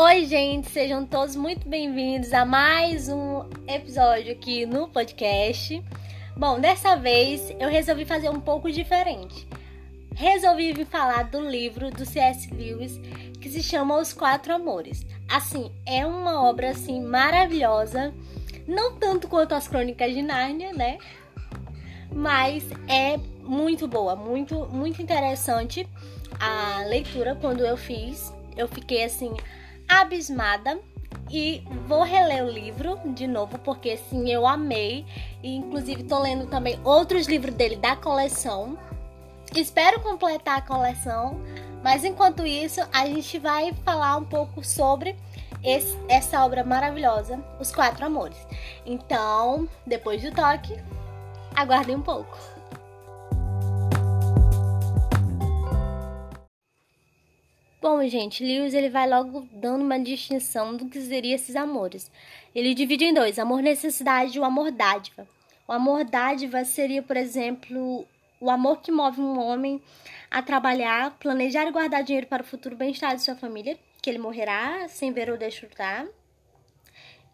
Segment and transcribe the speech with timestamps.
[0.00, 5.82] Oi, gente, sejam todos muito bem-vindos a mais um episódio aqui no podcast.
[6.36, 9.44] Bom, dessa vez eu resolvi fazer um pouco diferente.
[10.14, 12.48] Resolvi vir falar do livro do C.S.
[12.54, 12.96] Lewis
[13.40, 15.04] que se chama Os Quatro Amores.
[15.28, 18.14] Assim, é uma obra assim maravilhosa,
[18.68, 20.98] não tanto quanto as Crônicas de Nárnia, né?
[22.12, 25.88] Mas é muito boa, muito muito interessante
[26.38, 28.32] a leitura quando eu fiz.
[28.56, 29.34] Eu fiquei assim
[29.88, 30.78] abismada
[31.30, 35.04] e vou reler o livro de novo porque sim, eu amei
[35.42, 38.78] e inclusive tô lendo também outros livros dele da coleção.
[39.54, 41.40] Espero completar a coleção,
[41.82, 45.16] mas enquanto isso, a gente vai falar um pouco sobre
[45.62, 48.36] esse, essa obra maravilhosa, Os Quatro Amores.
[48.84, 50.78] Então, depois do toque,
[51.54, 52.57] aguardem um pouco.
[57.80, 62.10] Bom, gente, Lewis ele vai logo dando uma distinção do que seria esses amores.
[62.52, 65.28] Ele divide em dois: amor necessidade e o amor dádiva.
[65.66, 68.04] O amor dádiva seria, por exemplo,
[68.40, 69.80] o amor que move um homem
[70.28, 74.18] a trabalhar, planejar e guardar dinheiro para o futuro bem-estar de sua família, que ele
[74.18, 76.04] morrerá sem ver ou desfrutar.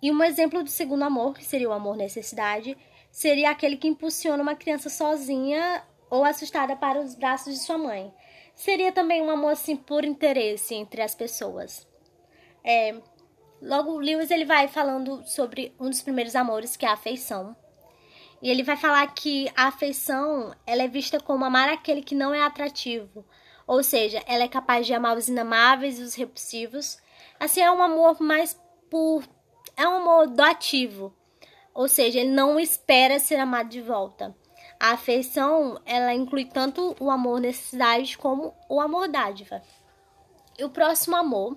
[0.03, 2.77] E um exemplo do segundo amor, que seria o amor necessidade,
[3.11, 8.13] seria aquele que impulsiona uma criança sozinha ou assustada para os braços de sua mãe
[8.55, 11.87] seria também um amor assim por interesse entre as pessoas.
[12.65, 12.97] É,
[13.61, 17.57] logo Lewis ele vai falando sobre um dos primeiros amores que é a afeição.
[18.41, 22.35] E ele vai falar que a afeição ela é vista como amar aquele que não
[22.35, 23.25] é atrativo,
[23.67, 26.99] ou seja, ela é capaz de amar os inamáveis e os repulsivos.
[27.41, 28.61] Assim é um amor mais
[28.91, 29.25] por
[29.77, 31.15] é um amor doativo,
[31.73, 34.37] ou seja, ele não espera ser amado de volta.
[34.79, 39.63] A afeição, ela inclui tanto o amor necessidade como o amor dádiva.
[40.59, 41.57] E o próximo amor,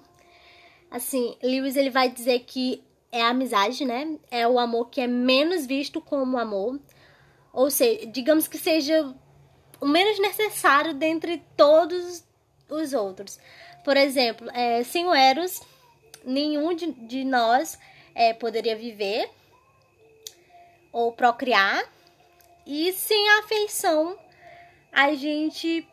[0.90, 4.18] assim, Lewis ele vai dizer que é a amizade, né?
[4.30, 6.80] É o amor que é menos visto como amor.
[7.54, 9.14] Ou seja, digamos que seja
[9.80, 12.24] o menos necessário dentre todos
[12.70, 13.40] os outros.
[13.84, 15.62] Por exemplo, é, sem o Eros,
[16.26, 17.80] nenhum de, de nós
[18.14, 19.30] é, poderia viver
[20.92, 21.84] ou procriar.
[22.68, 24.20] E sem afeição,
[24.92, 25.88] a gente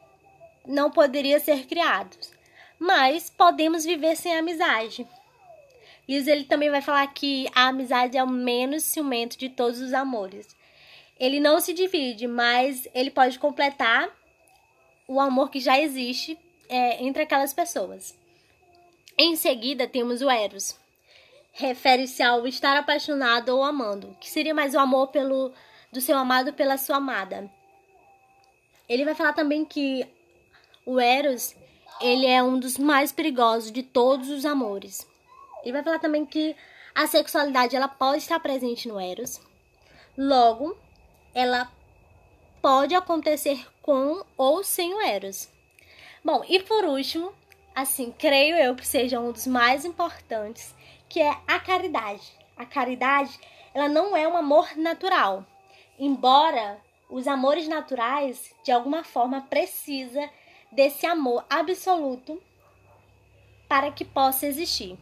[0.67, 2.33] não poderia ser criados.
[2.81, 5.07] Mas podemos viver sem amizade.
[6.09, 9.95] Liz ele também vai falar que a amizade é o menos ciumento de todos os
[9.95, 10.49] amores.
[11.19, 14.11] Ele não se divide, mas ele pode completar
[15.06, 16.37] o amor que já existe
[16.69, 18.19] é, entre aquelas pessoas.
[19.17, 20.77] Em seguida, temos o Eros.
[21.53, 25.53] Refere-se ao estar apaixonado ou amando, que seria mais o amor pelo
[25.94, 27.49] do seu amado pela sua amada.
[28.88, 30.05] Ele vai falar também que
[30.84, 31.55] o Eros,
[32.00, 35.06] ele é um dos mais perigosos de todos os amores.
[35.62, 36.55] Ele vai falar também que
[36.94, 39.41] a sexualidade ela pode estar presente no Eros.
[40.19, 40.77] Logo,
[41.32, 41.71] ela
[42.61, 45.49] pode acontecer com ou sem o Eros.
[46.25, 47.32] Bom, e por último,
[47.72, 50.75] assim, creio eu que seja um dos mais importantes,
[51.09, 52.32] que é a caridade.
[52.56, 53.38] A caridade,
[53.72, 55.47] ela não é um amor natural.
[55.99, 60.28] Embora os amores naturais, de alguma forma, precisa
[60.72, 62.43] desse amor absoluto
[63.69, 64.99] para que possa existir.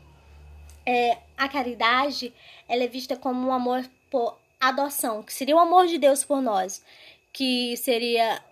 [0.85, 2.35] É, a caridade
[2.69, 6.41] ela é vista como um amor por adoção, que seria o amor de Deus por
[6.41, 6.85] nós,
[7.33, 8.43] que seria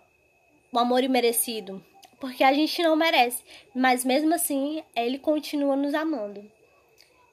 [0.71, 1.83] o amor imerecido,
[2.19, 3.43] porque a gente não merece,
[3.75, 6.49] mas mesmo assim ele continua nos amando.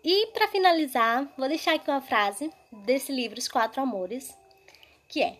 [0.04, 4.36] E para finalizar, vou deixar aqui uma frase desse livro Os Quatro Amores,
[5.08, 5.38] que é: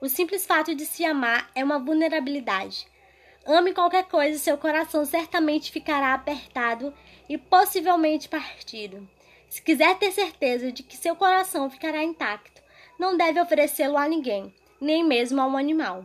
[0.00, 2.86] O simples fato de se amar é uma vulnerabilidade.
[3.46, 6.92] Ame qualquer coisa, seu coração certamente ficará apertado
[7.28, 9.08] e possivelmente partido.
[9.48, 12.60] Se quiser ter certeza de que seu coração ficará intacto,
[12.98, 16.04] não deve oferecê-lo a ninguém, nem mesmo a um animal.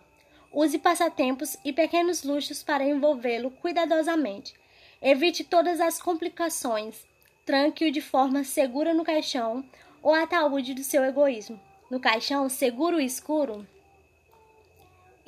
[0.53, 4.53] Use passatempos e pequenos luxos para envolvê-lo cuidadosamente.
[5.01, 7.05] Evite todas as complicações.
[7.45, 9.65] Tranque-o de forma segura no caixão
[10.01, 11.59] ou ataúde do seu egoísmo
[11.91, 13.67] no caixão seguro e escuro,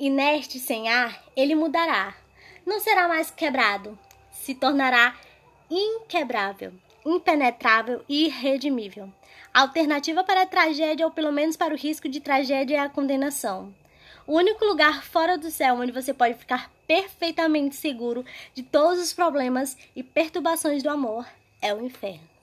[0.00, 2.16] inerte sem ar, ele mudará.
[2.64, 3.98] Não será mais quebrado,
[4.32, 5.14] se tornará
[5.70, 6.72] inquebrável,
[7.04, 9.12] impenetrável e irredimível.
[9.52, 12.88] A alternativa para a tragédia, ou pelo menos para o risco de tragédia, é a
[12.88, 13.74] condenação.
[14.26, 18.24] O único lugar fora do céu onde você pode ficar perfeitamente seguro
[18.54, 21.26] de todos os problemas e perturbações do amor
[21.60, 22.33] é o inferno.